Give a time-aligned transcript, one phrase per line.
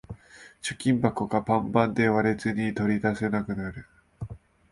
[0.63, 3.85] 貯金箱がパンパンで割れずに取り出せなくなる